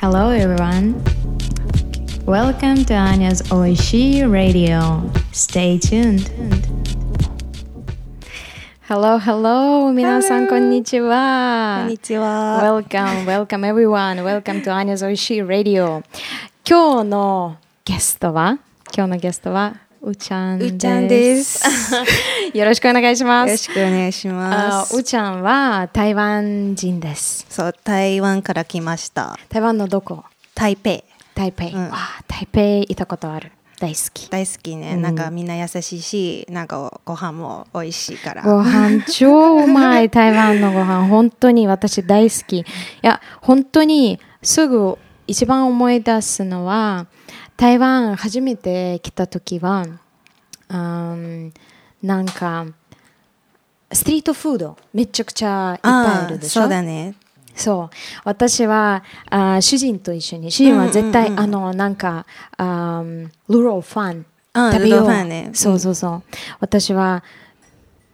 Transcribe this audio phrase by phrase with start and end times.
[0.00, 1.02] Hello everyone.
[2.26, 5.10] Welcome to Anya's Oishi Radio.
[5.32, 6.30] Stay tuned.
[8.88, 9.92] Hello, hello.
[9.92, 11.78] 皆さん、こんにちは。
[11.82, 12.60] こんにちは。
[12.62, 14.22] Welcome, welcome everyone.
[14.22, 16.04] Welcome to Anya's Oishi Radio.
[16.64, 18.58] 今日のゲストは、
[18.94, 20.73] 今日のゲストは、 うちゃんです。
[20.73, 21.63] うちゃんです。
[22.57, 23.47] よろしくお願いします。
[23.49, 24.95] よろしくお願いします。
[24.95, 27.45] あうちゃんは台湾人です。
[27.49, 29.37] そう、台湾から来ました。
[29.49, 30.23] 台湾のどこ？
[30.55, 31.03] 台北。
[31.35, 31.67] 台北。
[31.67, 33.51] うんわあ台北行ったことある。
[33.79, 34.27] 大好き。
[34.29, 38.41] 大好きね、うんなんかみんな優しいし、なんかご飯も美味しいから。
[38.41, 42.65] ご飯超うまい台湾のご飯 本当に私大好きい
[43.03, 44.97] や本当にすぐ
[45.27, 47.05] 一番思い出すのは
[47.61, 49.85] 台湾初めて来た時は
[50.67, 51.53] うん
[52.01, 52.65] なんか
[53.93, 55.93] ストリートフードめちゃくちゃいっぱい
[56.25, 56.61] あるでしょ？
[56.63, 57.13] そうだね。
[57.53, 57.95] そう。
[58.23, 60.51] 私はあ主人と一緒に。
[60.51, 61.43] 主人は絶対、うんうんうん。
[61.43, 62.25] あのなんか
[62.57, 63.03] あ
[63.47, 64.25] ルローファン。
[64.53, 65.51] あ食べようね。
[65.53, 66.23] そうそうそう。
[66.61, 67.23] 私は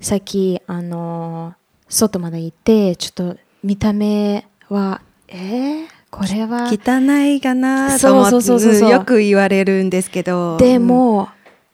[0.01, 1.53] さっきあの
[1.87, 10.57] 外まで行ってちょっと見た目はえー、これは汚いかなと思ってそうそうそうそうよく言われるんですけど。
[10.57, 11.29] でも、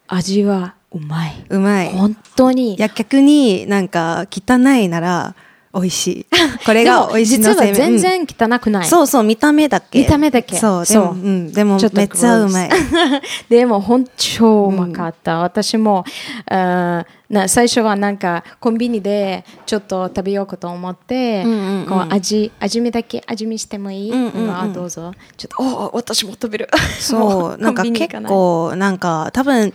[0.08, 1.90] 味はうまいうん、うまい。
[1.90, 5.36] 本当にいや、逆になんか汚いなら
[5.74, 6.26] 美味しい。
[6.66, 10.00] これが美味しい実はのせい全然汚くない、そうそう、見た目だけ。
[10.00, 10.56] 見た目だけ。
[10.56, 11.06] そう、でそう。
[11.06, 12.70] も、うん、でもめっちゃうまい。
[13.50, 16.06] でも本当超うまかった、私も
[16.46, 21.86] あーな最初はなんかコンビニでちょっと食べようかと思って、うんうんうん。
[21.88, 24.56] こう味味見だけ味見してもいい、うんうんうん。
[24.56, 25.12] あどうぞ。
[25.36, 26.70] ちょっとお私も食べる。
[27.00, 29.74] そう、 なんか結構、なんか多分、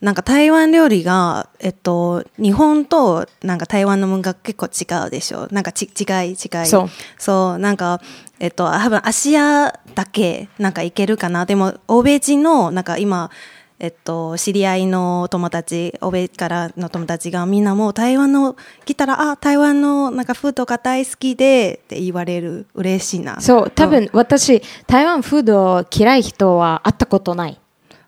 [0.00, 5.46] なんか台湾料理が、えっと、日本となんか台湾の文化結構違うでしょ？
[5.50, 6.36] なんかち違い違い。
[6.66, 6.88] そう。
[7.18, 8.00] そう、なんか、
[8.38, 11.44] えっと、多分アジアだけなんかいけるかな？
[11.44, 13.30] でも、欧米人の、なんか今、
[13.78, 22.66] えっと、知り合いの友達、欧米からの友達がみんなもう台湾の来たら、あ、台湾のなんかフードが大好きでって言われる。
[22.74, 23.38] 嬉しいな。
[23.40, 27.59] そう多分私台湾フード嫌い人は会ったことない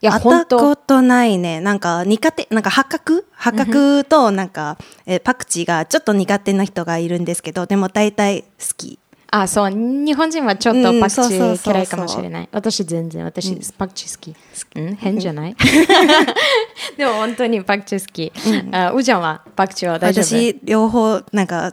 [0.02, 0.76] いや会本ったこ当。
[0.76, 1.60] とないね。
[1.60, 4.76] なんか苦手、なんか八角八角となんか、
[5.06, 8.98] えーパクチーがちょっと苦手な人がいるんですけど、でも大体好き。
[9.34, 9.70] あそう。
[9.70, 12.48] 日本人はちょっとうんパクチー嫌いかもしれない。
[12.52, 14.34] 私全然私、パクチー好き、
[14.78, 15.56] うん、変じゃない？
[16.98, 18.32] でも本当にパクチー好き、
[18.74, 20.24] あうちゃんはパクチーは大丈夫？
[20.24, 21.72] 私、両方なんか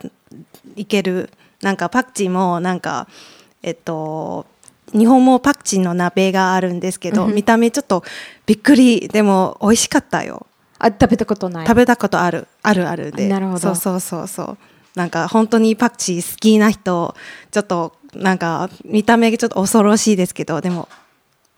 [0.75, 1.29] いける。
[1.61, 3.07] なんかパクチーもなんか、
[3.61, 4.45] えっと、
[4.93, 8.03] 日本もパクチーの鍋があるんですけど、見た目ちょっと
[8.45, 9.07] びっくり。
[9.07, 10.45] でも美味しかったよ。
[10.79, 12.47] あ食べたことない食べたことある。
[12.63, 13.27] あるあるで。
[13.27, 14.57] なるほどそうそうそうそう。
[14.95, 17.15] なんか本当にパクチー好きな人、
[17.51, 20.87] ちょっとなんか見た目ちょっと恐ろしいですけど、でも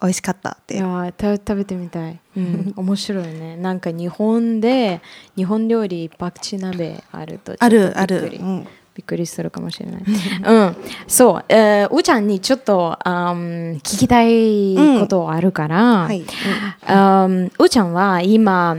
[0.01, 0.75] 美味しかったって。
[0.75, 5.01] いや食べてみたい、うん、 面白いねなんか日本で
[5.35, 8.05] 日本料理パクチー鍋あるとあるあ。
[8.05, 8.67] るうん
[9.01, 10.03] びっくりするかもしれない。
[10.03, 10.75] うん、
[11.07, 16.23] そう、えー、うーちゃんにちょっと、あん、聞きたいことあるから、はい。
[16.85, 18.77] あんうーちゃんは今、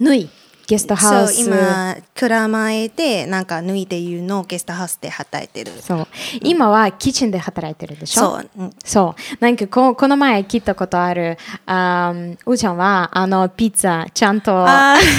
[0.00, 0.28] 縫い、
[0.66, 1.34] ゲストハウス。
[1.36, 5.70] そう、今、蔵前で、なんか、縫いでいうのゲストハウスで働いてる。
[5.80, 6.06] そう
[6.42, 8.22] 今はキッチンで働いてるでしょ？
[8.22, 8.50] そう。
[8.58, 9.36] うんそう。
[9.44, 14.66] なんかこ、この前聞いたことある、あんうーちゃんは、あの、ピッツァ、ちゃんと、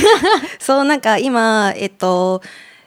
[0.60, 2.42] そう、なんか今、えっと、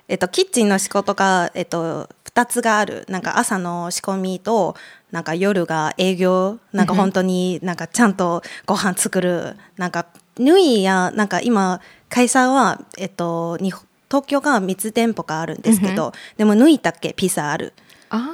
[0.09, 3.05] えっと、キッチンの仕事が、えっと、二つがある。
[3.09, 4.75] なんか朝の仕込みと、
[5.11, 9.57] なんか夜が営業、なんか本当になんかちゃんとご飯作る。
[9.77, 10.07] なんか、
[10.39, 13.83] 縫いや、なんか今、会社は、えっと、東
[14.27, 17.75] 京が3つ店舗があるんですけど、でも縫いだけピザある。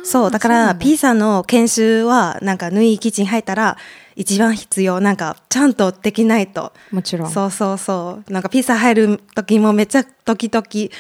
[0.04, 3.76] そう、だから、ピザの研修は、なんか、縫いキッチン入ったら、
[4.14, 5.00] 一番必要。
[5.00, 6.72] なんか、ちゃんとできないと。
[6.92, 7.30] もちろん。
[7.30, 8.32] そうそうそう。
[8.32, 10.91] なんか、ピザ入る時もめっちゃ時々、い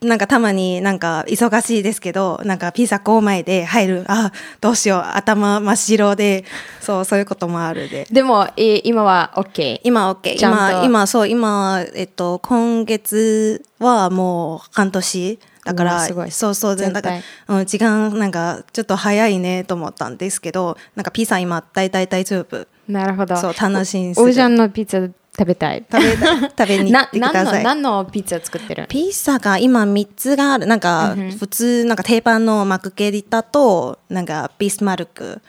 [0.00, 4.04] なんかたまになんか忙しいですけど、なんかピザ5枚で入る。
[4.08, 5.00] あ、どうしよう。
[5.00, 6.44] 頭真っ白で、
[6.80, 8.06] そう、そういうこともあるで。
[8.10, 9.80] でも、え今は OK。
[9.84, 10.36] 今 OK。
[10.38, 15.38] 今、今、そう、今、えっと、今月はもう半年。
[15.64, 17.10] だから、うわすごいそうそう、全だか
[17.48, 22.66] うん、時間なんかちょっと早いねと思ったんですけど、なんかピザ今大体大丈夫。
[22.88, 23.36] なるほど。
[23.36, 25.84] そう楽しみにするおおじゃんのピッツァ食べたい。
[25.90, 27.64] 食べ食べに行ってくだな何のさい。
[27.64, 28.86] 何のピッツァ作ってる？
[28.88, 30.66] ピザが今3つがある。
[30.66, 35.40] なんか普通、なんか定番のマクゲリタと、なんかビスマルク、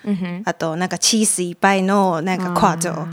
[0.44, 3.08] あとなんかチーズいっぱいのなんかクワジョ。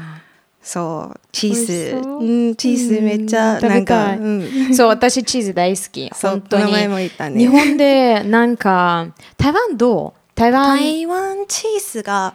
[0.63, 1.91] そう、チーズ。
[1.91, 4.75] そううん、チーズめっちゃ、なんか、うん。
[4.75, 6.09] そう、私チーズ大好き。
[6.23, 6.73] 本当に。
[6.73, 10.21] 前も言ったね日本でなんか、台湾どう？
[10.35, 12.35] 台湾台湾チーズが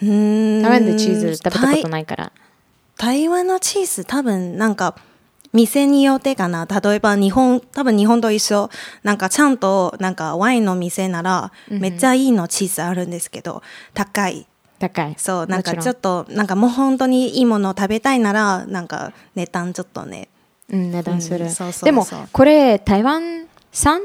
[0.00, 2.32] うーん台湾でチーズ食べたことないから
[3.00, 4.94] 台湾のチーズ多分なんか
[5.54, 6.66] 店によってかな。
[6.66, 8.68] 例えば日本多分日本と一緒。
[9.02, 13.62] なんかちゃんとなんかワインの店ならめっちゃいいのチーズあるんですけど
[13.94, 14.46] 高い。
[14.78, 15.14] 高い。
[15.16, 20.28] そうなんかちょっとなんかもう本当にいいものを食べたいならなんか値段ちょっとね。
[20.68, 21.86] うん、値段する、うんそうそうそう。
[21.86, 24.02] でもこれ台湾産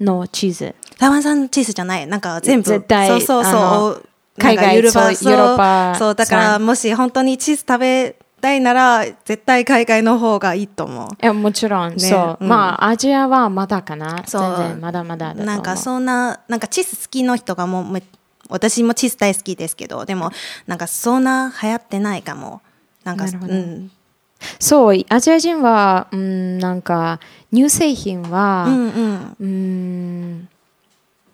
[0.00, 0.76] のチーズ？
[0.96, 2.06] 台湾産チーズじゃない。
[2.06, 2.68] なんか全部。
[2.68, 4.08] 絶対そうそうあそう。
[4.38, 6.66] 海外ヨーロッパそうヨーロッパそうだから産。
[6.66, 11.08] もし本当にチーズ食べたいなら絶対海外の方がいいと思う。
[11.22, 12.48] いやもちろん、そう、うん。
[12.48, 14.24] まあアジアはまだかな。
[14.26, 14.56] そう。
[14.56, 15.46] 全然まだまだだと思う。
[15.46, 18.02] なんかそんななんかチーズ好きの人がもうめ
[18.48, 20.30] 私もチーズ大好きですけどでも
[20.66, 22.62] なんかそんな流行ってないかも。
[23.04, 23.90] なんかうん。
[24.60, 27.20] そうアジア人はうんなんか
[27.52, 29.36] 乳製品は、うんうん。
[29.40, 30.48] うん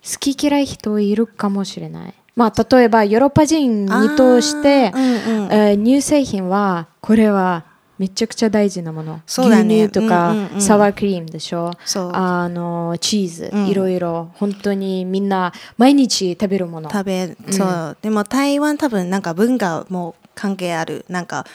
[0.05, 2.15] 好き嫌い人いるかもしれない。
[2.37, 5.53] まあ、例えばヨーロッパ人に通して、うんうん。
[5.53, 7.65] えー乳製品はこれは
[7.97, 9.21] めちゃくちゃ大事なもの。
[9.25, 9.85] そうだね。
[9.85, 10.61] 牛乳とか、うんうんうん。
[10.61, 11.71] サワークリームでしょ。
[12.13, 13.67] あのチーズ、うん。
[13.69, 14.31] いろいろ。
[14.35, 16.91] 本当にみんな毎日食べるもの。
[16.91, 17.97] 食べそう。
[18.03, 21.05] でも台湾多分なんか文化も関係ある。
[21.09, 21.47] なんか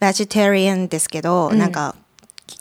[0.00, 1.94] ベジタリアンですけど、なんか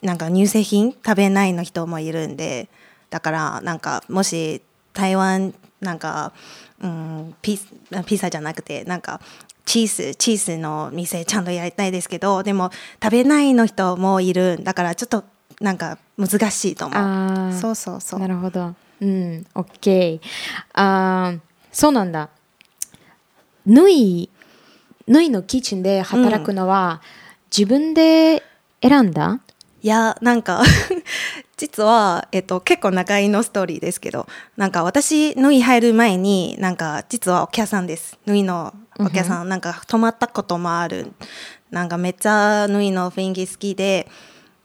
[0.03, 2.69] なんか乳製品食べないの人もいるんで。
[3.09, 4.61] だからなんかもし
[4.93, 6.31] 台湾なんか、
[6.83, 7.57] うん、ピ
[8.05, 9.21] ピザじゃなくてなんか
[9.65, 12.69] チーズチーズの店ちゃんとやりたいですけどでも
[13.01, 15.23] 食べないの人もいるだからちょっと
[15.61, 18.75] なんか難しいと思うそうそうそうなるほど。
[19.01, 20.19] うん、OK。
[20.73, 21.39] あー
[21.71, 22.29] そうなんだ。
[23.65, 24.29] 縫い、
[25.07, 27.01] 縫いのキッチンで働くのは、
[27.55, 28.43] 自分で
[28.81, 29.39] 選んだ？
[29.81, 30.63] いやなんか
[31.57, 34.27] 実は、えっと、結構長いのストーリーですけど
[34.57, 38.17] なんか私縫い入る前になんか実はお客さんです。
[38.25, 41.13] 縫いのお客さん、なんか泊まったこともある。
[41.71, 44.07] なんかめっちゃ縫いの雰囲気好きで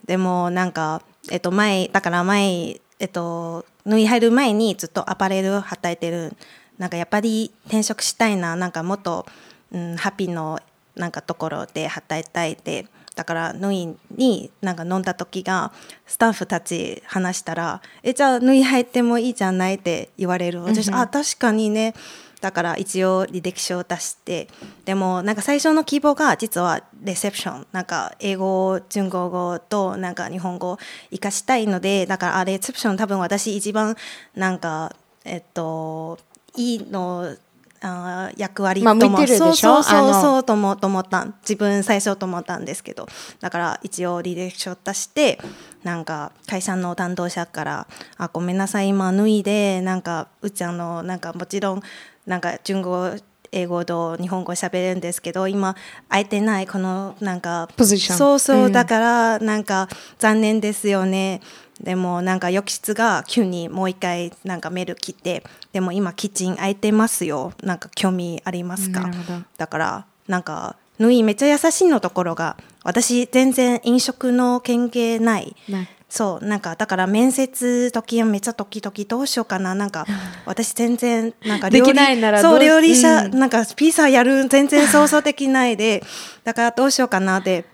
[0.06, 6.36] でもなんか、えっと、前だから前、えっと、縫い入る前にずっとアパレル働いてる。
[6.78, 8.54] なんかやっぱり転職したいな。
[8.54, 9.26] なんかもっと、
[9.72, 10.60] うん、ハッピーの
[10.94, 12.86] なんかところで働いたいで
[13.18, 15.72] だから縫いになんか飲んだ時が
[16.06, 20.62] スタッフたち話したら「えじゃあ縫い入ってもいいじゃない?」って言われる。
[20.62, 21.94] 私、あ確かにね。
[22.40, 24.46] だから一応履歴書を出して。
[24.84, 27.66] でもなんか最初の希望が実はレセプション。
[27.72, 30.78] なんか英語中国語となんか日本語を
[31.10, 33.96] 活かしたいのでだからあレセプション多分私一番
[34.36, 34.94] なんか
[35.24, 36.20] えっと
[36.54, 37.34] いいの
[37.80, 43.06] あー役割とも、まあそうそうそうそうと思と思った自分最初と思ったんですけど
[43.40, 45.38] だから一応履歴書出して
[45.84, 47.86] なんか会社の担当者から
[48.18, 51.82] 「あごめんなさい今脱いでなんかうちゃんのなんかもちろん
[52.26, 53.10] なんか中国語
[53.52, 55.74] 英語と日本語喋れるんですけど今
[56.08, 57.68] 空いてないこのなんか
[58.16, 58.72] そうそう、うん。
[58.72, 59.88] だからなんか
[60.18, 61.40] 残念ですよね
[61.80, 69.08] でもなんか翌日が急にもう一回なんかメール来てでも今キッチン空いてますよなんか興味ありますか？
[69.56, 75.54] だからなんか縫いめっちゃ優しいのところが私全然飲食の経験ない。
[75.68, 75.88] ない。
[76.10, 79.74] そうなんかだから面接時はめっちゃ時々どうしようかな。
[79.74, 80.06] なんか
[80.46, 83.38] 私全然なんか料理できないならそう料理者、うん。
[83.38, 86.02] なんかピザやる全然想像できないで
[86.44, 87.40] だからどうしようかな。
[87.40, 87.66] で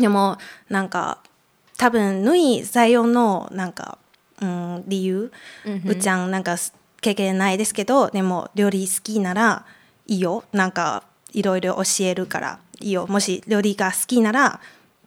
[0.00, 0.38] でも
[0.70, 1.18] なんか
[1.84, 3.98] 多分縫い採用のなんか、
[4.40, 5.30] うん、理由、
[5.84, 6.56] うちゃんなんか
[7.02, 9.66] 経験ないですけどでも料理好きなら
[10.06, 10.44] いいよ。
[10.50, 11.02] なんか
[11.34, 13.06] いろいろ教えるからいいよ。
[13.06, 14.60] もし料理が好きなら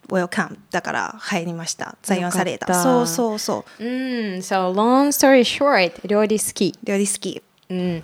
[0.07, 1.97] Welcome だから入りました。
[2.03, 2.67] 採用された。
[2.67, 3.83] たそうそうそう。
[3.83, 3.89] うん、
[4.35, 6.77] so long story short 料理好き。
[6.83, 7.41] 料理好き。
[7.71, 8.03] うん、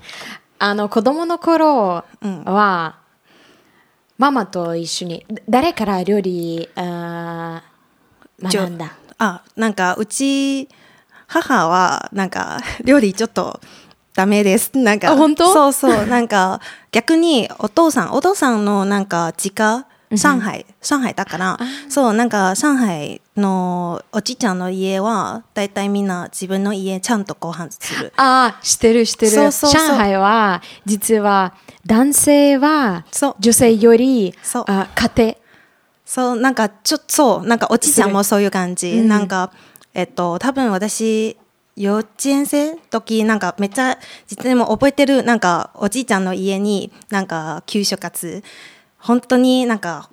[0.57, 2.95] あの子供の頃は、
[4.17, 7.61] ママと一緒にだ誰から料理あ
[8.41, 8.93] 学んだ。
[9.17, 10.67] あなんかうち
[11.27, 13.59] 母はなんか 料理ちょっと
[14.13, 14.71] ダメです。
[14.77, 15.53] なんかあ本当？
[15.53, 16.05] そうそう。
[16.07, 16.61] なんか
[16.91, 19.85] 逆にお父さんお父さんのなんか実家
[20.15, 21.59] 上海、上海だから
[21.89, 28.13] そうなんか上海のおじいちゃんの家はだいたいみんな自分の家ちゃんとご飯する。
[28.15, 29.31] ああしてるしてる。
[29.31, 29.87] そうそうそう。
[29.87, 31.53] 上海は実は
[31.85, 33.05] 男性は
[33.39, 34.35] 女性より
[34.67, 35.35] あ家庭
[36.13, 39.07] そうなんかちょっとそうなんかおじいちゃんもそういう感じ、うん。
[39.07, 39.51] なんか
[39.95, 41.37] えっと多分私
[41.75, 48.43] 幼稚園生時なんかめっちゃ実でも覚えてるなんかおじいちゃんの家になんか給食活。
[48.99, 50.07] 本当になんか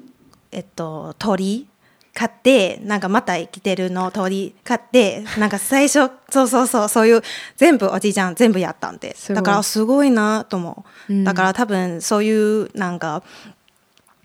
[0.52, 1.68] えっと鳥
[2.14, 7.22] 買ってなんかまた生きてるの鳥買ってなんか最初そうそうそうそういう
[7.58, 9.14] 全部おじいちゃん全部やったんで。
[9.16, 11.24] すだからすごいなと思う、うん。
[11.24, 13.22] だから多分そういうなんか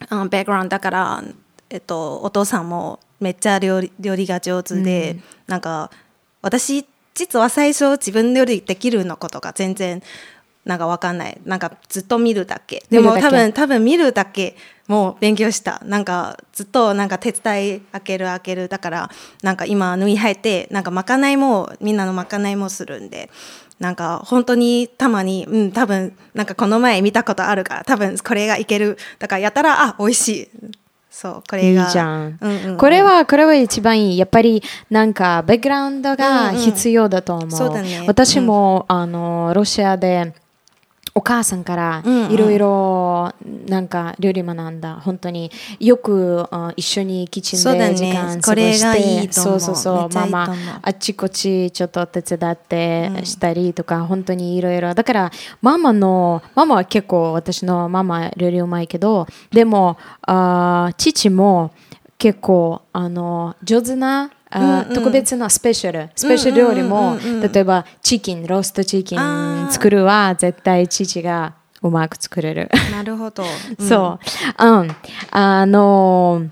[0.08, 1.24] あのバックグラウンドだから、
[1.70, 5.24] えっと、お父さんもめっちゃ料理料理が上手で、うん。
[5.48, 5.92] なんか
[6.42, 10.04] 私実は最初自分料理できるのことが全然
[10.66, 11.40] なんかわかんない。
[11.46, 12.84] なんかずっと見るだけ。
[12.90, 14.56] でも多分多分見るだけ
[14.88, 15.80] もう勉強した。
[15.86, 19.12] なんかずっとなんか手伝い開ける開けるだから
[19.44, 23.30] なんか今縫い入ってなんかまかないもみんなのまかないもするんで
[23.80, 28.98] なんか本当にたまにうん多分なんかこの前見たことあるから多分これがいける。
[29.20, 30.50] だからやったらあ美味しい
[31.16, 31.86] そうこれが。
[31.86, 32.78] いいじゃん、うんうんうん。
[32.78, 34.18] これはこれは一番いい。
[34.18, 38.04] やっぱりなんかバックグラウンドが必要だと思う,、そうだね。
[38.06, 40.34] 私も、あのロシアで
[41.18, 43.32] お母さんからいろいろ
[43.68, 44.96] なんか料理学んだ。
[44.96, 49.32] 本当によくあ一緒にキッチンで時間過ごして。
[49.32, 50.14] そうそうそう。
[50.14, 54.94] ママあっちこっちちょっと手伝ってしたりとか、本当にいろいろ。
[54.94, 55.32] だから
[55.62, 61.72] ママのママは結構私のママ料理うまいけどでもあー父も
[62.18, 64.94] 結構あの上手なうんうん。
[64.94, 66.10] 特別なスペシャル。
[66.16, 67.18] スペシャル料理も、
[67.54, 72.70] 例えばチキンローストチキン作るは絶対父がうまく作れる。
[72.92, 73.44] なるほど、
[73.78, 73.88] うん。
[73.88, 74.20] そ
[74.58, 74.66] う。
[74.66, 74.96] うん。
[75.32, 76.44] あの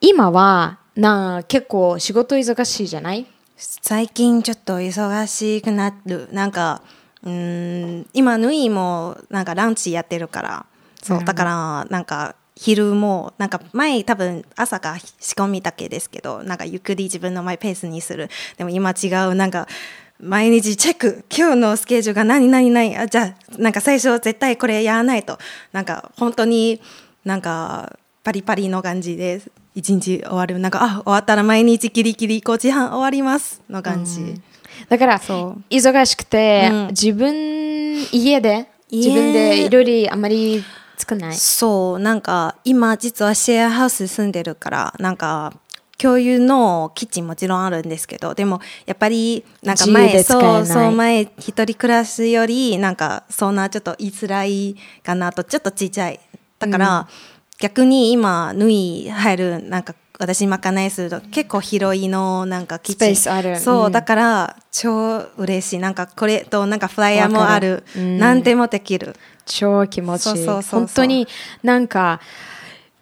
[0.00, 3.26] 今はな結構仕事忙しいじゃない？
[3.56, 6.28] 最近ちょっと忙しくなる。
[6.32, 6.82] なんか
[7.22, 10.66] うーん今縫いもなんかランチやってるから。
[11.02, 19.68] そうだからなんか昼もなんか前多分朝が仕込みだけですけどなんかゆっくり自分のマイペースにするでも今違うなんか
[20.18, 25.38] 毎日チェック今日のスケジュールが何何何あじゃあなんか最初絶対これやらないと
[25.72, 26.80] なんか本当に
[27.24, 29.42] なんかパリパリの感じで
[29.74, 34.40] 一日終わるなんかあ終わったら毎日キリキリ5時半終わりますの感じ、
[34.88, 37.34] だからそう忙しくて、うん自分
[38.10, 40.64] 家で自分で料理あまり
[40.96, 41.34] 作んない？
[41.34, 45.52] そうなんか今実はシェアハウス住んでるからなんか
[45.98, 56.20] 共有のキッチンもちろんあるんですけどでもやっぱりなんか前そうそう前一人暮らしよりなんかそんなちょっと言いづらいかなとちょっとちっちゃい。
[56.58, 57.08] だから、
[57.58, 63.60] 逆に今縫い入るなんか私まかないすると結構広いのなんかキッチンスペースある。
[63.60, 63.92] そう、うん。
[63.92, 65.78] だから超嬉しい。
[65.78, 67.84] なんかこれとなんかフライヤーもある。
[67.96, 68.18] うん。
[68.18, 70.46] 何でもできる超気持ちいい。
[70.46, 71.26] 本当に
[71.62, 72.20] なんか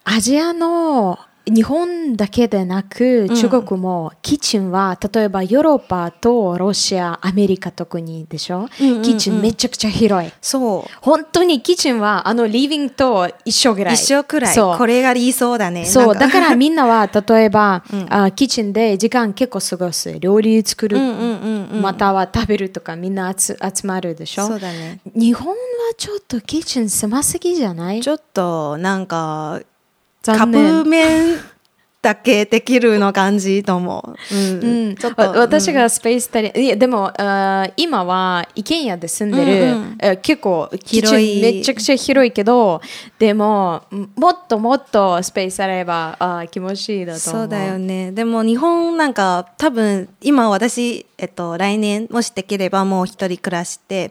[0.05, 9.03] アジアの日本だけでなく中国もキッチンは例えばヨーロッパとロシアアメリカ特にでしょ、うんうんうん。
[9.03, 10.33] キッチンめちゃくちゃ広い。
[10.41, 10.99] そう。
[11.01, 13.95] 本当にキッチンはあのリビングと一緒ぐらい。
[13.95, 14.55] 一緒くらい。
[14.55, 14.79] そう。
[14.79, 15.85] これが理想だね。
[15.85, 16.15] そう。
[16.15, 21.83] だからみんなは例えば、あキッチンで時間結構過ごす料理作る、うんうんうんうん。
[21.83, 24.47] または食べるとかみんな集集まるでしょ？
[24.47, 25.01] そうだね。
[25.15, 25.55] 日本は
[25.99, 28.01] ちょっとキッチン狭すぎじゃない？
[28.01, 29.61] ちょっとなんか
[30.25, 31.39] カップ麺
[32.05, 34.63] だけできるの感じと思う、うん。
[34.63, 34.95] うん。
[34.95, 35.23] ちょっと。
[35.23, 39.97] わ私がスペース足りいやでもあー今は一軒家で住んでる、うんうん。
[39.99, 41.39] え結構広い。
[41.39, 42.83] ンめちゃくちゃ広いけど
[43.19, 43.85] でも
[44.17, 47.43] もっともっとスペースあればあー気持ちいいだと思う。
[47.43, 48.13] そうだよね。
[48.13, 54.11] でも日本なんか多分今私、えっと、来年もしできればもう一人暮らして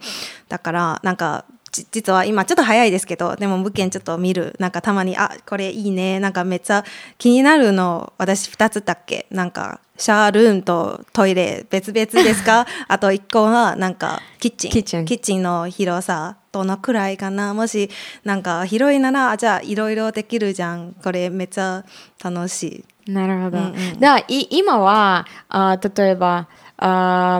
[0.49, 1.52] だからなんかじ
[1.91, 6.83] 実は今ちょっと早いですけどでも物件ちょっと見るなんかたまにあこれいいねなんかめっちゃ
[7.17, 9.25] 気になるの私2つだっけ？
[9.31, 12.65] なんかシャワールームとトイレ別々ですか？
[12.87, 14.71] あと1個はなんかキッチン。
[14.71, 15.41] キッチン。
[15.43, 16.37] の広さ。
[16.51, 17.53] どのくらいかな？
[17.55, 17.89] もし
[18.23, 20.93] なんか広いならあじゃあいろいろできるじゃん。
[21.03, 21.83] これめっちゃ
[22.23, 23.11] 楽しい。
[23.11, 23.57] なるほど。
[23.57, 23.99] うんうん。
[23.99, 27.39] だ今はあ例えばあ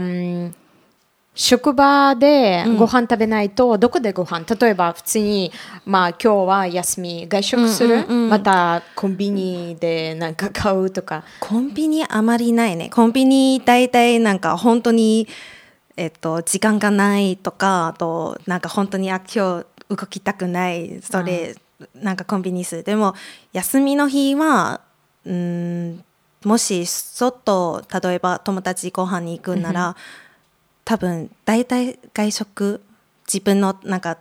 [1.36, 4.46] 職場でご飯食べないと、どこでご飯？
[4.60, 5.52] 例えば普通に、
[5.84, 11.24] まあ、今日は休み外食する、またコンビニでなんか買うとか。
[11.40, 12.92] コンビニあまりないね。
[12.92, 15.28] コンビニ大体なんか本当に、
[15.98, 21.56] えっと、時間がないとか、あとなんか本当にあ今日動きたくない、それ、
[21.96, 22.84] なんかコンビニする。
[22.84, 23.16] でも
[23.54, 24.82] 休みの日は、
[25.26, 26.04] うん、
[26.46, 29.96] もし外、例えば友達ご飯に行くなら、
[30.86, 32.82] 多分大体外食、
[33.28, 34.18] 自分のなんか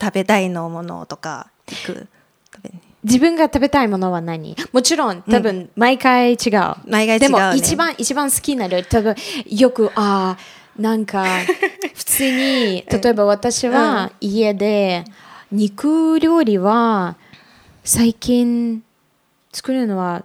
[0.00, 2.06] 食べたいのものとか行く？
[3.02, 4.56] 自分が食べたいものは何？
[4.72, 7.18] もちろん多分毎回違う、毎回違うね。
[7.18, 9.14] でも一番一番好きなる多分
[9.46, 11.24] よくあーなんか
[11.94, 15.04] 普通に例えば私は家で
[15.50, 17.16] 肉料理は
[17.84, 18.82] 最近
[19.52, 20.24] 作るのは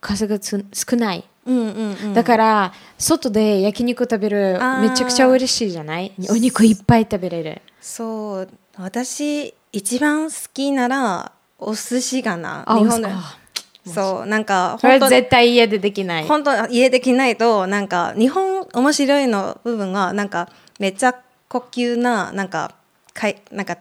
[0.00, 1.24] 数がつ少ない。
[1.44, 2.14] うんうんうん。
[2.14, 6.12] だから、外で焼肉食べるめちゃくちゃ嬉しいじゃない？
[6.30, 7.62] お肉いっぱい食べれる。
[7.80, 8.48] そう。
[8.78, 12.64] 私一番好きならお寿司かな。
[12.66, 13.38] あ日本であ
[13.86, 14.26] そう。
[14.26, 16.24] なんかこれ本当絶対家でできない。
[16.26, 21.14] 本当家できないとなんか日本面白いの部分がなんかめっちゃ
[21.48, 22.74] 高級ななんか
[23.12, 23.76] かいなんか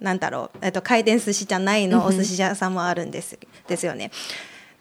[0.00, 4.10] なんだろう、えっと、回転寿司じゃないのお寿司屋さんもあるんです,、ですよね。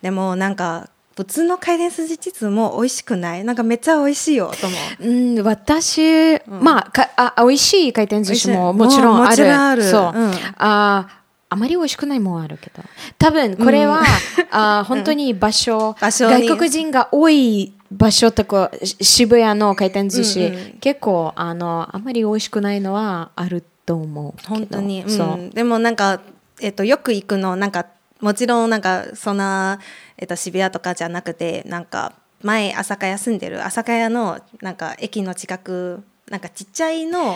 [0.02, 3.44] でもなんか普通の回転寿司実も美味しくない？
[3.44, 5.06] なんかめっちゃ美味しいよと思う。
[5.06, 9.30] うん、私、まあかあ、美味しい回転寿司ももちろんある。
[9.32, 9.84] もちろんある。
[9.84, 10.32] そう、うん。
[10.60, 11.14] あー
[11.50, 12.82] あまり美味しくないもんあるけど。
[13.18, 14.02] 多分これは、
[14.50, 16.48] あー本当に場所、場所に。
[16.48, 20.72] 外国人が多い場所とか、し渋谷の回転寿司、うんうん。
[20.80, 24.56] 結構あの、あまり美味しくないのはあると思うけど。
[24.56, 25.10] 本当に、うん。
[25.10, 25.54] そう。
[25.54, 26.22] でもなんか、
[26.62, 27.88] えっと、よく行くのなんか
[28.20, 29.80] もちろんなんかそんな、
[30.18, 37.36] えっと、渋谷とかじゃなくてなんか前朝霞屋住んでる朝霞屋のなんか駅の近くなんかちっちゃいの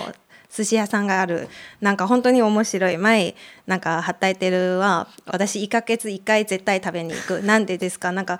[0.55, 1.49] 寿司屋さんがある
[1.81, 2.97] なんか本当に面白い。
[2.97, 3.35] 前
[3.65, 7.41] なんか働いてるは私1ヶ月1回絶対食べに行く。
[7.41, 8.11] なんでですか？
[8.11, 8.39] なんか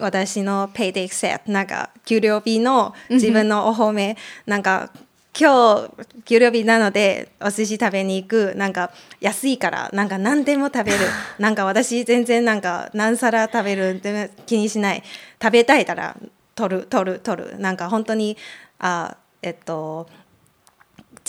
[0.00, 4.90] 私のペイデイセットなんか給料日の自分のお褒めなんか
[5.38, 8.90] 今日給料日なのでお寿司食べに行くなんか
[9.20, 10.98] 安いからなんか何でも食べる。
[11.38, 15.02] なんか私全然なんか何皿食べるって気にしない。
[15.42, 16.16] 食べたいから
[16.54, 17.58] 取る取る取る。
[17.58, 18.38] なんか本当に
[18.78, 20.08] あえっと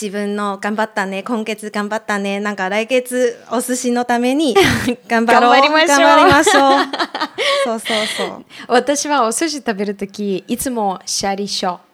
[0.00, 4.54] 自分の頑張ったね今月頑張ったねなんか来月お寿司のために
[5.08, 5.98] 頑張ろう頑張りましょう。
[5.98, 6.86] 頑張りましょう。
[7.64, 8.44] そうそうそう。
[8.68, 11.87] 私はお寿司食べるとき、いつもシャリショ。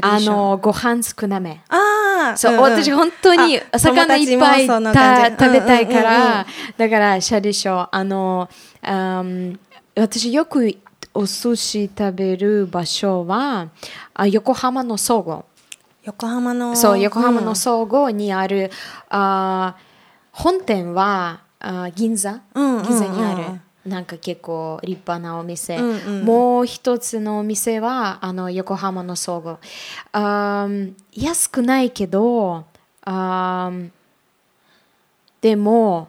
[0.00, 1.60] あの、ご飯少なめ。
[1.68, 6.46] ああそう、私本当にお魚いっぱいた食べたいから、
[6.76, 8.48] だからシャリショあの、
[8.82, 9.60] うん
[9.94, 10.74] 私よく
[11.12, 13.68] お寿司食べる場所は
[14.14, 15.44] あ横浜の総合。
[16.04, 18.70] 横浜のそう横浜の総合にある、
[19.08, 19.76] あ
[20.32, 22.82] 本店はあ銀座、うんうんうん。
[22.84, 26.24] 銀座にあるなんか結構立派なお店、うんうん。
[26.24, 29.58] もう一つのお店はあの横浜の総合。
[30.12, 32.64] あー安くないけど
[33.04, 33.90] あー
[35.40, 36.08] でも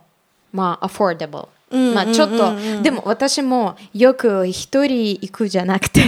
[0.51, 1.93] まあんうんうんうん。
[1.95, 6.01] まあちょっとでも私もよく一人行くじゃなくて。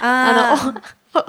[0.00, 0.80] あ あの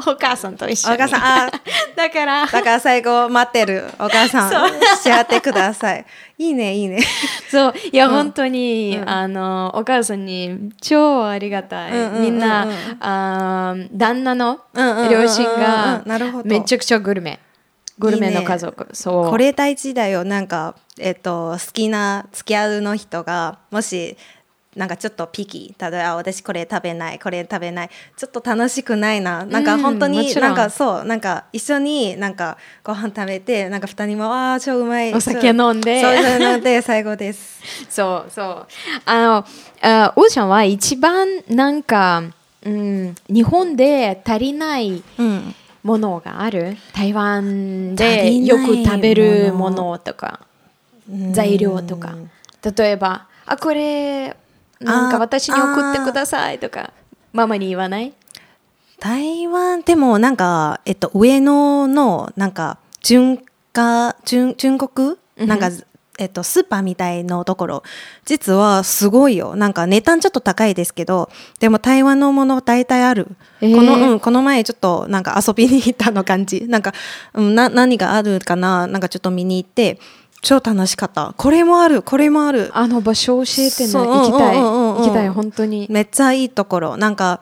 [0.08, 0.96] お母さんと一緒に。
[0.96, 1.52] お母さんあ
[1.96, 2.46] だから。
[2.46, 3.86] だから最後待ってる。
[4.00, 6.06] お母さんしちゃってください。
[6.38, 7.00] いいねいいね。
[7.50, 7.74] そう。
[7.92, 12.22] いや、本当に、あのお母さんに超ありがたい、うんうんうんうん。
[12.22, 12.68] みんな
[13.00, 16.04] あー旦那のうんうんうんうん両親が
[16.46, 17.40] めちゃくちゃグルメ。
[17.98, 18.88] グルメの家族。
[18.94, 19.30] そう。
[19.30, 20.24] これ大事だよ。
[20.24, 24.18] なんかえっと好きな付き合うの人がもし
[24.80, 27.20] なんかちょっとピキ例えばあ私これ食べない。
[27.20, 27.90] これ食べない。
[28.16, 29.44] ちょっと楽しくないな。
[29.46, 31.04] なんか本当になんかそう。
[31.04, 35.14] なんか一緒になんかご飯食べてなんか二人もああ超うまい。
[35.14, 36.02] お酒飲んで。
[36.02, 37.62] そうそう飲んで最後です。
[37.92, 38.68] そうそう。
[39.06, 39.46] あの
[39.82, 42.24] あオーシャンは一番なんか、
[42.64, 45.54] うん、日本で足りないうん。
[45.84, 46.78] ものがある？
[46.94, 50.40] 台湾足でよく食べるものとか
[51.34, 52.16] 材料とか。
[52.78, 54.36] 例えば「あこれ
[54.80, 56.94] なんかあ私に送ってください」とか
[57.34, 58.14] ママに言わない？
[59.00, 63.38] 台湾でもなんか、えっと、上野のなんか中
[63.72, 65.18] 華中中国？
[65.38, 65.70] なんか、
[66.18, 67.84] えっと、スーパーみたいのところ。
[68.26, 69.56] 実はすごいよ。
[69.56, 73.28] なんか値段ちょっと高いですけどでも台湾のもの大体ある、
[73.62, 73.76] えー。
[73.76, 76.68] このうん、この前ちょっとなんか遊びに行ったの感じ。
[76.68, 76.94] なんか、
[77.34, 78.86] うん、な何があるかな？
[78.86, 79.98] なんかちょっと見に行って
[80.42, 81.34] 超楽しかった。
[81.36, 82.72] これもあるこれもある。
[82.74, 83.94] あの場所教えてね。
[83.94, 84.58] 行きたい。
[84.58, 85.88] 行きたい本当に。
[85.90, 86.98] めっちゃいいところ。
[86.98, 87.42] なんか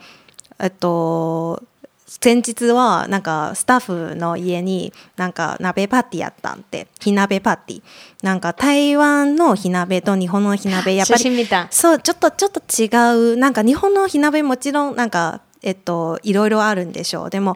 [0.60, 1.62] えっと
[2.08, 3.80] 先日はなんかスタッ
[4.12, 7.82] フの家になんか鍋パーティーやったんで火鍋パーティー。
[8.24, 10.96] なんか台湾の火鍋と日本の火鍋。
[10.96, 11.68] やっぱり写真見た。
[11.70, 13.38] そうちょっとちょっと違う。
[13.38, 17.30] なんか日本の火鍋もちろんなんかえっといろいろあるんでしょう。
[17.30, 17.56] でも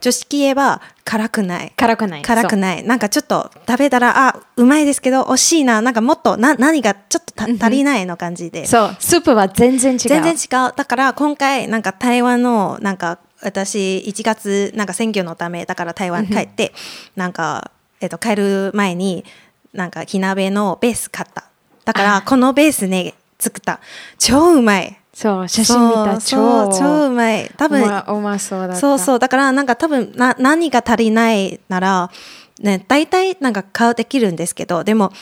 [0.00, 1.72] 常識言えば辛くない。
[1.76, 2.22] 辛くない。
[2.22, 2.84] 辛くない。
[2.84, 5.82] なんかちょっと食べたらあうまいですけど惜しいな。
[5.82, 8.66] なんかもっとな何がちょっとた足りないの感じで。
[8.66, 8.96] そう。
[9.00, 9.98] スープは全然違う。
[9.98, 10.72] 全然違う。
[10.76, 16.72] だから今回なんか台湾のなんか私1月なんか選挙のためだから台湾帰って
[17.16, 19.24] なんか、えっと、帰る前に
[19.72, 21.44] なんか火鍋のベース買った。
[21.84, 23.80] だからこのベースね作った。
[24.18, 27.50] 超うまいそう写真見たそう超超うまい。
[27.56, 32.12] 多分うまうまそうだそうそうだからなんか多分な何が足りないなら
[32.60, 35.12] ね大体なんか買うできるんですけどでも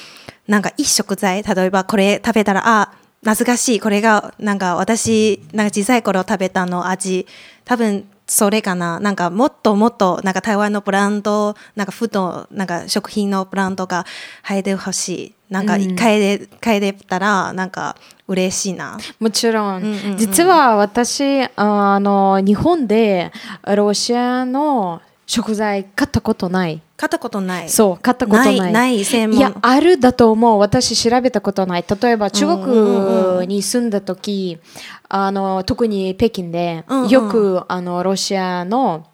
[0.46, 7.26] なんか一食材例えばこれ食べたらあ懐かしいこれがなんか私なんか小さい頃食べたの味
[7.64, 8.98] 多分それかな？
[8.98, 14.04] なんかもっともっとなんか台湾のブランドなんかフードなんか食品のブランドが
[14.42, 15.34] 入ってほしい。
[15.48, 15.94] なんかうん。
[15.96, 18.98] 変えれ変えれたらなんか嬉しいな。
[19.20, 20.16] もちろん,、うんうんうん。
[20.16, 23.30] 実は私あの日本で
[23.64, 27.68] ロシアの食材買ったことない買ったことない。
[27.68, 28.72] そう買ったことない。
[28.72, 29.38] ない専門。
[29.38, 30.58] いやあるだと思う。
[30.58, 31.84] 私調べたことない。
[32.00, 34.58] 例えば中うんうん国に住んだ時、
[35.08, 39.06] あの特に北京で、うんうんよくあのロシアの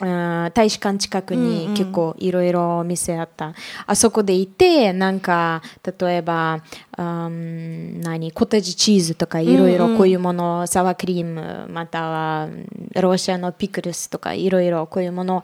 [0.00, 1.48] うん大使館近くうんうん。
[1.48, 3.52] に結構いろいろお店あった、
[3.86, 5.60] あそこで行ってなんか
[6.00, 6.62] 例えば
[6.96, 12.48] うん何コテージチーズとかいろいろこういうもの、サワークリームまたは
[12.94, 15.42] ロシアのピクルスとかいろいろこういうもの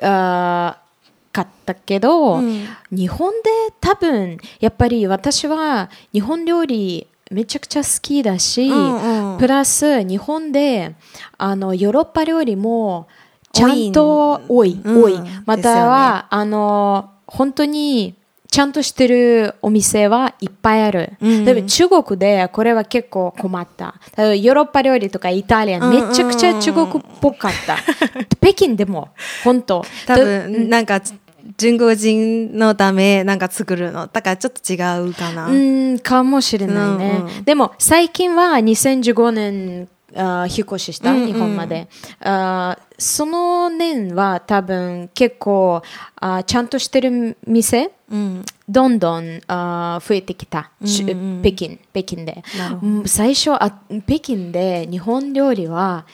[0.00, 0.78] あ
[1.34, 2.64] 買ったけど、うん。
[2.92, 9.38] 日本で多分やっぱり私は日本料理めちゃくちゃ好きだし、うんうん。
[9.38, 10.94] プラス日本で
[11.36, 13.08] あのヨーロッパ料理も
[13.52, 15.02] ちゃんと多いうん。
[15.02, 15.42] 多い、うん。
[15.44, 18.14] または、あの本当に
[18.48, 21.14] ちゃんとしてるお店はいっぱいある。
[21.20, 21.44] うん。
[21.44, 23.96] でも中国でこれは結構困った。
[24.16, 27.78] ヨーロッパ料理とかイタリアン、めちゃくちゃ中国っぽかった。
[28.40, 29.08] 北京でも
[29.42, 29.84] 本当。
[30.06, 31.00] 多分なんか
[31.56, 34.06] 中国人のためなんか作るの？
[34.06, 34.76] だからちょっと違
[35.08, 37.44] うかな、うんかもしれないね、うんうん。
[37.44, 41.26] でも最近は2015年あー引っ越しした、うんうん。
[41.26, 41.88] 日本まで。
[42.20, 45.82] あーその年は多分結構
[46.16, 47.90] あーちゃんとしてる店？
[48.10, 48.44] うん。
[48.68, 51.42] どんどんあー増えてきた、しうんうん。
[51.42, 52.42] 北京北京で。
[53.06, 56.06] 最初あ北京で日本料理は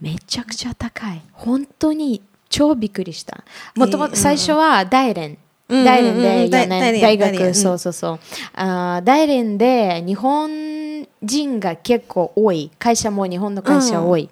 [0.00, 1.22] めちゃくちゃ高い。
[1.32, 3.44] 本当に超びっくりした。
[3.76, 7.54] もともと最初は大連、大連で4大年、大学。
[7.54, 8.18] そうそうそう。
[8.54, 12.70] あー大連で日本人が結構多い。
[12.78, 14.30] 会社も日本の会社多い、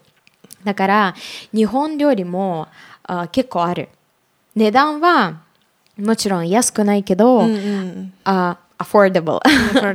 [0.65, 1.15] だから
[1.53, 2.69] 日本料理も
[3.05, 3.89] あー結構ある。
[4.55, 5.43] 値段は
[5.99, 7.47] もちろん安くないけど、
[8.25, 9.41] あ affordable.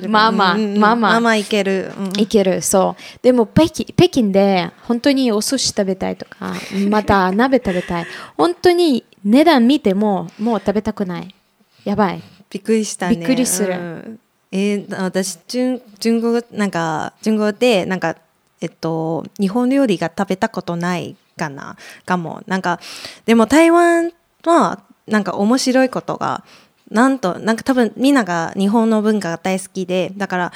[0.09, 6.53] まあまあ、うんうんまあまあまあまあいける、うんいけるそうでも北京北京で本当にお寿司食べたいとか
[6.89, 8.05] また鍋食べたい
[8.37, 11.35] 本当に値段見てももう食べたくない
[11.83, 14.19] やばいびっくりしたねびっくりするうん
[14.51, 18.17] えー私中中国なんか中国でなんか
[18.61, 22.79] えっと日本料理が食べたことないかなかもなんか
[23.25, 24.11] でも台湾
[24.43, 26.43] はなんか面白いことが
[26.91, 30.51] なんとなんか多分みんなが日本の文化が大好きでだから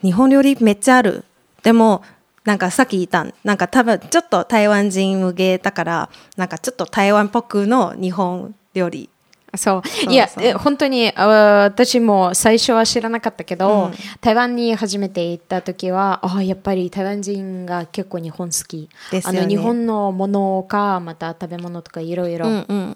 [0.00, 1.24] 日本料理めっちゃある。
[1.62, 2.02] でも
[2.44, 9.10] なんかさっき言ったなんか多分ちょっと台湾人向けだからなんかちょっと台湾っぽくの日本料理。
[9.56, 10.10] そう。
[10.10, 11.26] いや本当にあ
[11.64, 13.94] 私も最初は知らなかったけど、うん。
[14.20, 19.40] 台湾に初めて行った時はあやっぱり台湾人が結構日本好き、ですよね。
[19.40, 22.46] あの日本のものかまた食べ物とかいろいろ。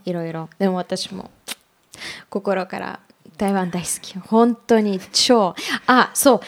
[0.04, 0.48] いろいろ。
[0.58, 1.30] でも私も
[2.28, 3.00] 心から
[3.36, 4.18] 台湾大好き。
[4.18, 5.54] 本当に超。
[5.86, 6.40] あそう、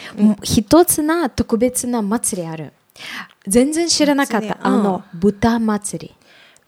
[0.43, 2.73] 一つな特別な祭りある。
[3.47, 4.53] 全然知らなかった、うん。
[4.61, 6.15] あの豚祭り。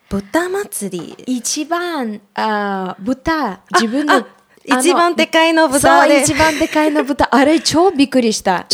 [0.09, 1.23] 豚祭り？
[1.27, 4.25] 一番あ豚自分のあ
[4.65, 6.21] 一番でかいの豚で。
[6.21, 7.29] 一番でかいの豚。
[7.33, 8.65] あれ超びっくりした。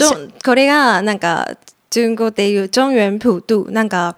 [0.44, 1.58] これがなんか
[1.90, 3.66] 中国でいう中原普渡。
[3.70, 4.18] なんか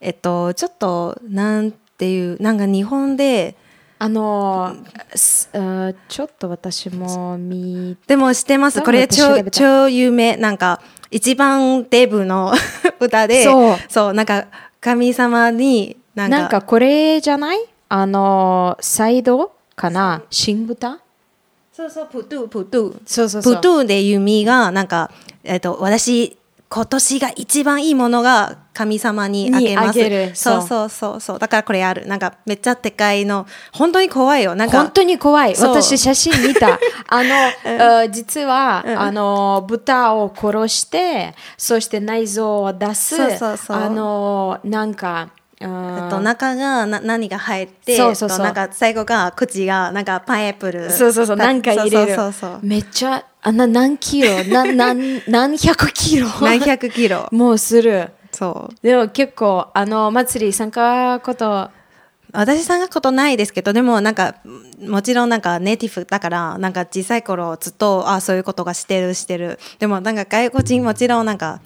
[0.00, 3.56] えっとちょっとなんていうなんか日本で
[4.02, 4.74] あの
[5.14, 8.76] すあちょっと私も見でも知ってます。
[8.76, 10.38] そうこれ超超有名。
[10.38, 12.50] なんか一番デブの
[12.98, 13.44] 歌で
[13.90, 14.12] そう。
[14.14, 14.46] なんか
[14.80, 16.38] 神様になんか。
[16.38, 17.58] なんかこれじゃない？
[17.90, 20.22] あのサイドかな？
[20.30, 20.98] 新豚？
[21.70, 23.54] そうそう普渡普渡そうそうそう。
[23.56, 25.10] プトゥでいう意味がなんか、
[25.44, 26.38] えっと私
[26.72, 29.98] 今年が一番いいものが神様にあげます。
[29.98, 30.36] げる。
[30.36, 30.62] そう。
[30.62, 30.88] そう。
[30.88, 31.20] そう。
[31.20, 31.38] そう。
[31.40, 32.06] だからこれある。
[32.06, 33.44] なんかめっちゃでかいの。
[33.72, 34.54] 本当に怖いよ。
[34.54, 35.56] なんか本当に怖い。
[35.58, 36.78] 私写真見た。
[37.08, 43.76] あの、あ実は、あの豚を殺してそして内臓を出すそうそうそう。
[43.76, 45.30] あのなんか
[45.60, 48.38] あと中がな何が入ってそうそうそう。
[48.46, 51.36] えっとなんか最後が口がなんかパイナップルそうそうそう。
[51.36, 52.14] だなんか入れる。
[52.14, 52.60] そうそうそう。
[52.62, 54.44] めっちゃあな何キロ？
[54.44, 56.28] な 何何百キロ？
[56.40, 57.28] 何百キロ？
[57.32, 58.10] もうする。
[58.32, 58.74] そう。
[58.86, 61.70] でも結構あの祭り参加こと？
[62.32, 64.36] 私参加ことないですけどでもなんか
[64.86, 69.58] もちろんなんかネイティブだからなんか小さい頃ずっとあそういうことがしてるしてる。
[69.80, 71.60] でもなんか外国人もちろんなんか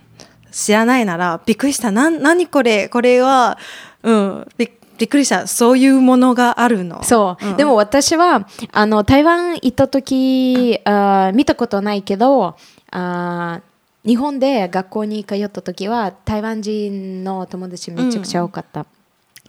[0.53, 1.91] 知らないならびっくりした。
[1.91, 2.89] なん何これ？
[2.89, 3.59] これは
[4.03, 5.47] うんびびっくりした。
[5.47, 7.03] そういうものがあるの。
[7.03, 7.57] そう、ん。
[7.57, 12.57] でも私はあの台湾行った時あー見たことないけど
[12.91, 18.87] あー日本で学校に通った時は台湾人の友達めちゃくちゃ多かった。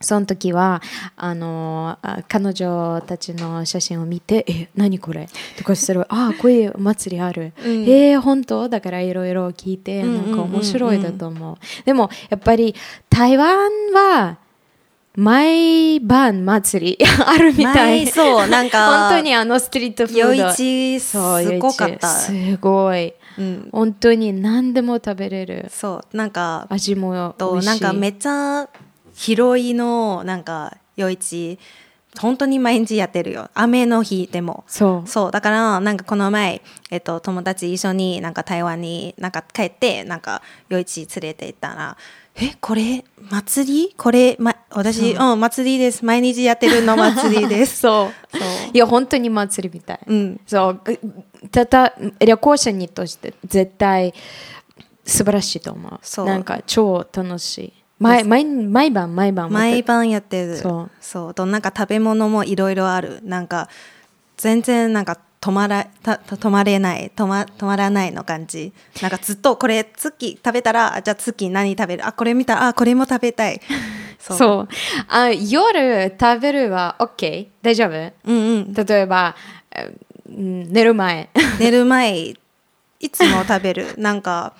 [0.01, 0.81] その時は
[1.15, 7.83] あのあ彼女たちの写真を見て「え何これ?」とかしたら「あこういう祭りある」うん。
[7.83, 8.67] えー、本当？
[8.67, 10.31] だからいろいろ聞いてうんうんうんうん。
[10.31, 11.57] なんか面白いだと思う。
[11.85, 12.75] でもやっぱり
[13.09, 14.37] 台湾は
[15.15, 18.05] 毎晩祭り あるみたい。
[18.05, 20.43] 前そうなんか 本当にあのストリートフード。
[20.43, 22.07] 余市すそうごかった。
[22.07, 23.13] すごい。
[23.37, 25.67] うん、本当に何でも食べれる。
[25.69, 27.67] そうなんか味も美と味しい。
[27.67, 28.67] なんかめっちゃ
[29.13, 31.59] 広いのなんか夜市
[32.19, 33.49] 本当に毎日やってるよ。
[33.53, 34.63] 雨の日でも。
[34.67, 35.09] そう。
[35.09, 41.97] そうだからなんかこの前、えっと、友達一緒になんか台湾になんか帰ってなんか夜市連れて行ったら
[42.37, 43.93] 「えこれ祭り？
[43.97, 45.39] これ、ま、私うん。
[45.39, 46.03] 祭りです。
[46.05, 48.37] 毎日やってるの祭りです」 そう。
[48.37, 48.47] そう。
[48.73, 50.41] いや本当に祭りみたい、うん。
[50.45, 50.81] そう。
[51.49, 54.13] ただ旅行者にとして絶対
[55.05, 55.99] 素晴らしいと思う。
[56.01, 56.25] そう。
[56.25, 57.73] なんか超楽しい。
[57.99, 60.57] 毎毎毎晩毎晩毎晩やってる。
[60.57, 60.91] そう。
[60.99, 61.33] そう。
[61.33, 63.21] となんか食べ物もいろいろある。
[63.23, 63.69] なんか
[64.37, 68.73] 全然なんか止まらたた止まれない止ま止まらないの感じ。
[68.99, 72.07] なんかずっとこれ月食べたらあじゃあ月何食べる？
[72.07, 73.61] あこれ見たらあこれも食べたい。
[74.17, 74.67] そう。
[75.07, 78.13] あ夜食べるは OK 大丈夫？
[78.25, 78.73] うんうん。
[78.73, 79.35] 例えば
[79.69, 79.93] え
[80.27, 81.29] うん寝る前。
[81.59, 82.33] 寝る前
[82.99, 83.93] いつも食べる？
[83.97, 84.53] なんか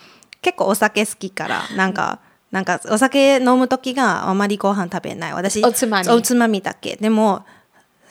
[0.44, 2.20] 結構お酒好きからなんか
[2.52, 5.34] なんかお酒飲む時があまりご飯食べない。
[5.34, 6.10] 私おつまみ。
[6.10, 6.96] おつまみだけ。
[6.96, 7.44] でも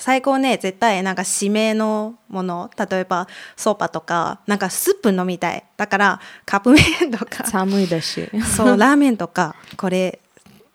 [0.05, 5.64] 最高ね絶対なんか締めのもの例えばソーパとかなんかスープ飲みたい。
[5.79, 7.43] だからカップ麺とか。
[7.49, 8.29] 寒いだし。
[8.55, 10.19] そうラーメンとかこれ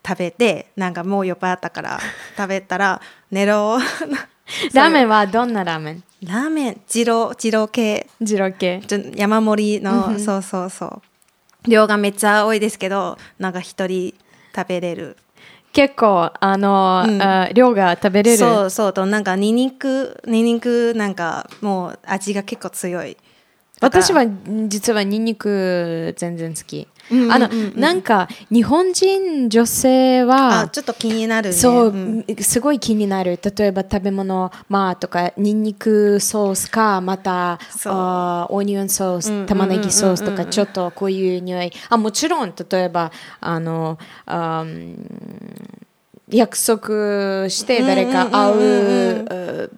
[0.03, 1.99] 食べてなんかもう酔っ払ったから
[2.35, 3.77] 食べたら寝ろ。
[4.73, 6.03] ラーメンはどんなラーメン？
[6.23, 8.07] ラーメン二郎二郎系。
[8.19, 8.81] 二郎系。
[9.15, 11.69] 山盛りの、そうそうそう。
[11.69, 14.15] 量がめっちゃ多いですけどなんか一人
[14.55, 15.17] 食べれる
[15.73, 17.21] 結構あの、うん。
[17.21, 18.37] あ量が食べれる。
[18.37, 18.93] そうそう。
[18.93, 23.17] となんかニンニクニンニクなんかもう味が結構強い
[23.81, 24.25] 私は
[24.67, 31.55] 実はニンニク全然好き、うんうんうんあのなんか日本人女性あはちょっと気になるね。
[31.55, 32.23] そう、ん。
[32.39, 33.39] すごい気になる。
[33.41, 37.57] 例えば食べ物まあとかニンニクソースかまた
[38.49, 41.71] オニオンソース玉ねぎソースとかちょっとこういう匂い。
[41.89, 43.11] あもちろん例えば
[43.41, 45.79] あのあー
[46.29, 49.71] 約束して誰か会う,、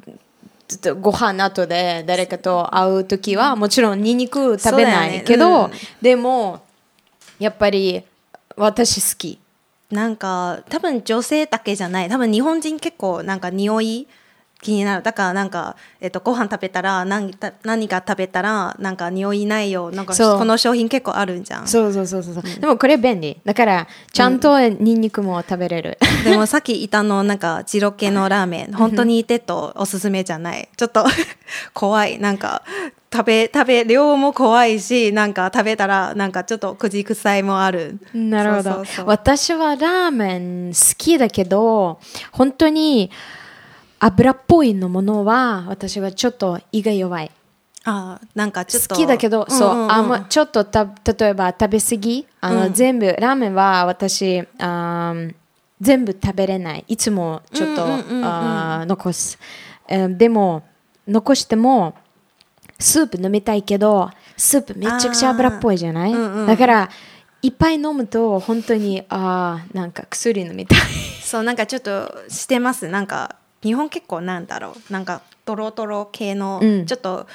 [1.00, 5.80] ご飯後で誰かと会う時はもちろんニンニク食べないけど、そうだよね。
[6.02, 6.62] でも
[7.40, 8.04] やっぱり
[8.56, 9.40] 私好き。
[9.90, 12.10] なんか多分女性だけじゃない。
[12.10, 14.08] 多分日本人結構なんか匂い
[14.62, 15.04] 気になる。
[15.04, 21.68] だからなんか、えっと、ご飯食べたら何た何か食べたらなんか匂いないよなんかこの商品結構あるんじゃん。
[21.68, 23.42] そうそうそうそう、でもこれ便利。
[23.44, 30.70] だからちゃんとニンニクも食べれる、でもさっき言ったのなんかジロ系のラーメン 本当に手とおすすめじゃない。
[30.78, 31.06] ちょっと
[31.74, 32.20] 怖い。
[32.20, 32.62] なんか
[33.12, 38.00] 食べ食べ量も怖いしなんか食べたらなんかちょっと口臭いもある。
[38.14, 38.84] なるほど。
[39.06, 42.00] 私はラーメン好きだけど
[42.32, 43.10] 本当に
[44.04, 47.30] 油っぽいのものは私はちょっと胃が弱い。
[47.84, 49.88] あーなんかちょっと好きだけど、そう、んん。
[49.88, 52.28] んあんまちょっとた例えば食べ過ぎ？
[52.42, 52.74] あの、うん。
[52.74, 55.36] 全部ラーメンは私あー
[55.80, 56.86] 全部食べれない。
[56.88, 59.38] いつもちょっと、うんうんあー残す、
[59.88, 60.64] えーでも
[61.08, 61.96] 残しても
[62.80, 66.48] スープ飲みたいけどスープめちゃくちゃ油っぽいじゃない、うんうん。
[66.48, 66.90] だから
[67.42, 70.80] いっぱい飲むと本当にあーなんか薬飲みたい。
[71.24, 72.88] そうなんかちょっとしてます？
[72.88, 74.94] なんか日本結構なんだろう。
[74.94, 76.86] なんかトロトロ系の、うん。
[76.86, 77.28] ちょっと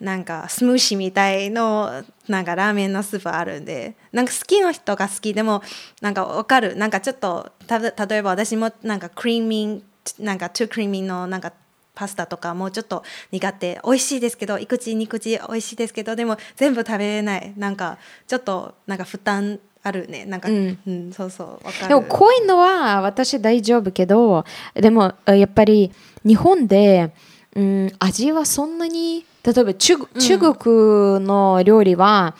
[0.00, 3.94] なんかスムーシーみたいのなんかラーメンのスープあるんで。
[4.12, 5.62] なんか好きな人が好きでも
[6.00, 6.76] なんかわかる。
[6.76, 9.82] なんかちょっとた例えば私もなんかクリーミン
[10.18, 11.52] なんかトゥクリーミーのなんか
[11.94, 13.80] パスタとかもうちょっと苦手。
[13.84, 17.52] 美味しいですけど一口二口美味しいですけどでも全部食べれない。
[17.56, 20.24] なんかちょっとなんか負担あるね。
[20.24, 20.78] なんか、うん。
[20.86, 21.88] うん、そうそうわかる。
[21.88, 25.92] でもこういうのは私大丈夫けどでもあやっぱり
[26.24, 27.12] 日本で、
[27.54, 32.36] うん、味はそんなに例えば中,、中国の料理は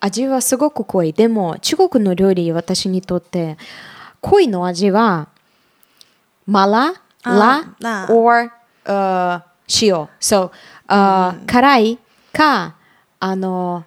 [0.00, 1.12] 味はすごく濃い。
[1.12, 3.58] でも中国の料理私にとって
[4.20, 5.28] 濃いの味は
[6.46, 8.06] マララあ。
[8.10, 8.50] or、
[8.84, 9.42] uh,
[9.82, 10.08] 塩。
[10.20, 10.50] So、
[10.88, 11.98] uh 辛い
[12.32, 12.76] か
[13.18, 13.84] あの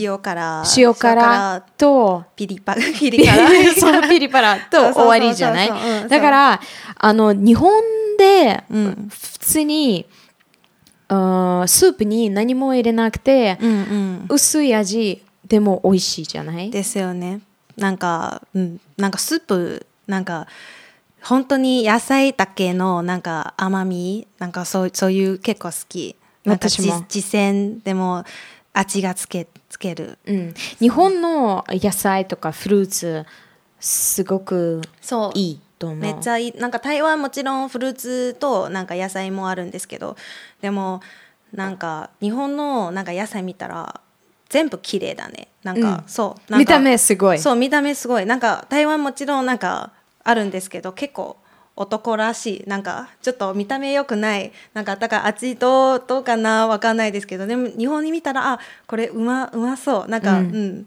[0.00, 0.64] 塩辛。
[0.76, 2.74] 塩辛とピリパ。
[2.98, 3.74] ピリ辛。
[3.78, 5.68] そのピリパラと 終わりじゃない？
[6.08, 6.60] だから
[6.96, 7.70] あの日本
[8.18, 9.08] でうん。
[9.10, 10.04] 普通に、
[11.08, 14.26] あースープに何も入れなくて、うんうん。
[14.28, 16.70] 薄い味でも美味しいじゃない？
[16.70, 17.40] ですよね。
[17.76, 20.46] なんか、うん、なんかスープなんか
[21.22, 24.26] 本当に野菜だけのなんか甘み？
[24.38, 26.14] なんかそうそういう結構好き。
[26.44, 27.04] 私も。
[27.08, 28.24] じ実践でも
[28.78, 30.18] 味がつけつける。
[30.26, 33.26] うん、日本の野菜とかフルーツ
[33.80, 34.80] すごく
[35.34, 35.98] いいと思う。
[35.98, 36.52] めっちゃいい。
[36.52, 40.16] なんか台湾もちろんフルーツとなんか野菜もあるんですけど
[40.60, 41.00] でも
[41.52, 44.00] なんか日本のなんか野菜見たら
[44.48, 45.48] 全部綺麗だね。
[45.64, 46.08] なんか、うん。
[46.08, 46.56] そう。
[46.56, 47.38] 見た目すごい。
[47.38, 48.26] そう見た目すごい。
[48.26, 49.90] なんか台湾もちろんなんか
[50.22, 51.36] あるんですけど結構
[51.80, 60.78] 男らしいなんかちょっと見た目良くないなんかだから味どうどうかなわかんないですけどでも日本に見たらあこれうまうまそうなんか、ううん。
[60.80, 60.86] ん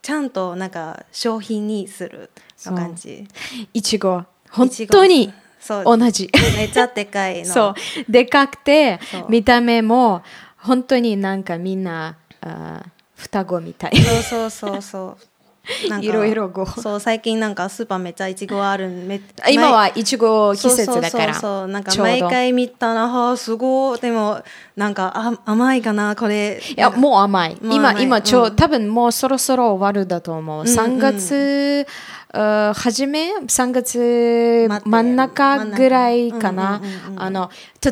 [0.00, 2.30] ちゃんとなんか商品にする
[2.64, 3.28] の感じ。
[3.74, 5.84] いちご本当にそう。
[5.84, 6.30] 同じ。
[6.56, 7.44] めっちゃでかいの。
[7.46, 7.74] そ
[8.08, 8.10] う。
[8.10, 10.22] でかくて見た目も
[10.56, 13.96] 本当になんかみんなあー双子みたい。
[13.96, 15.27] そうそうそうそう
[16.00, 24.42] いろいろごそう最近なんかスーパーめっちゃいちごあるめ今はいちご季節だからそうそうそうそうなんか毎回見たらあすごいでも
[24.76, 26.60] なんかあ甘いかなこれ。
[26.76, 27.58] いやもう甘い。
[27.62, 31.86] 今今ちょう、うん多分もうそろそろ終わるだと思う、ん3月、
[32.32, 36.80] あ初め？3月真ん中ぐらいかな。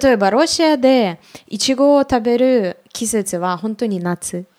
[0.03, 4.47] 例えばロシアでいちごを食べる季節は本当に夏。
[4.51, 4.56] あ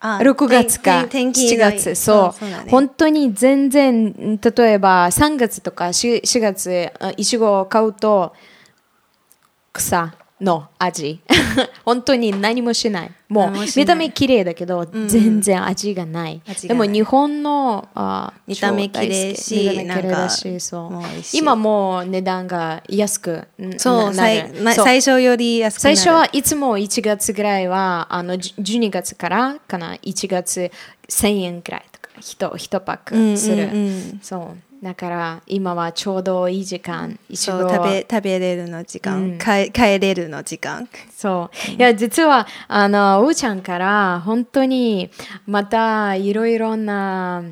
[0.00, 1.94] 6月か天天気7が月。
[1.94, 2.44] そう。
[2.44, 2.66] ね。
[2.70, 8.32] 本当に全然例えば3月とか 4, 4月あいちごを買うと
[9.72, 11.20] 草の味。
[11.84, 13.10] 本当に何もしない。
[13.28, 16.40] もう見た目綺麗だけど、全然味がない。
[16.62, 20.92] でも日本のあ見た目綺麗し見た目綺麗だしそう。
[21.32, 23.46] 今もう値段が安く
[23.76, 29.94] そう最初より安く最初はいつも1月ぐらいはあのじ12月からかな。
[29.96, 30.70] 1月
[31.08, 32.08] 1000円くらいとか。
[32.20, 34.20] 1, パックする、うんうんうん。
[34.22, 39.38] そうだから今はちょうどいい時間いちそごう食べ食べれるの時間、うん。
[39.38, 40.88] 帰帰れるの時間。
[41.10, 41.72] そう。
[41.72, 45.10] いや実はあのうーちゃんから本当に
[45.46, 47.42] またいろいろな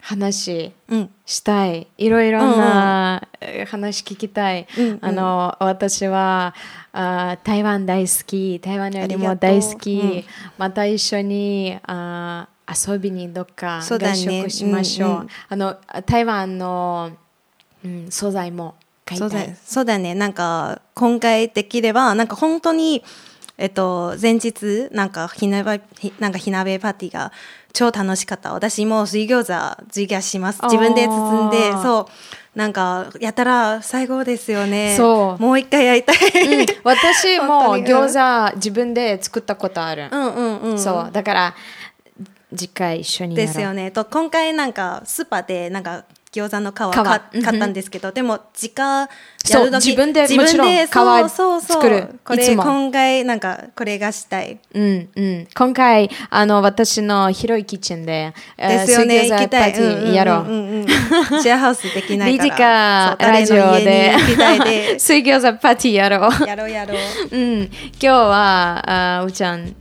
[0.00, 1.10] 話うん。
[1.24, 1.86] したい。
[1.96, 4.98] いろいろなえー話聞きたい、うんうん。
[5.00, 6.54] あの私は
[6.92, 8.60] あー台湾大好き。
[8.60, 10.24] 台湾よりも大好き、うん。
[10.58, 14.16] また一緒にあー遊びにどっかそうだね。
[14.16, 15.10] 外食しましょう。
[15.10, 15.28] うんうん。
[15.48, 17.10] あの台湾の、
[17.84, 19.30] うん、素材も買いたい。
[19.30, 20.14] そうだそうだね。
[20.14, 23.02] なんか今回できればなんか本当に
[23.58, 27.32] えっと前日なんかひなべひなんか火鍋パーティーが
[27.72, 28.52] 超楽しかった。
[28.52, 30.60] 私も水餃子授業します。
[30.64, 32.12] 自分で包んでそう。
[32.54, 34.94] なんかやったら最後ですよね。
[34.94, 35.42] そう。
[35.42, 36.66] もう一回やりたい、うん。
[36.84, 40.78] 私も餃子自分で作ったことある、うんうんうん。
[40.78, 41.10] そう。
[41.10, 41.54] だから
[42.56, 43.90] 次回一緒にですよね。
[43.90, 48.82] と今回なんかスーパーでなんか餃子の皮皮かうんうん買ったんですけど、でも自家
[49.50, 51.82] やる時自分で自分で皮そうそうそう。
[51.82, 52.18] 作る。
[52.24, 54.58] これ今回なんかこれがしたい。
[54.74, 59.18] うんうん、今回あの私の広いキッチンでえーですよね。
[59.24, 60.42] 水餃子行きたいパーティーやろう。
[60.44, 61.42] んんうんうん。
[61.42, 62.44] シェアハウスできないから。
[62.44, 66.46] リディカラジオで 水餃子パーティーやろう。
[66.48, 67.36] やろうやろう。
[67.36, 69.76] うん、今日はあうーちゃん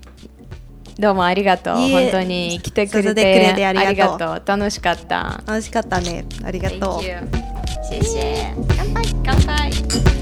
[1.00, 1.76] どうもありがとう。
[1.76, 4.44] 本当に来てくれててくれてありがとう。
[4.46, 5.42] 楽しかった。
[5.46, 6.26] 楽しかったね。
[6.44, 7.02] ありがとう。
[8.78, 9.06] 乾杯。
[9.26, 10.21] 乾杯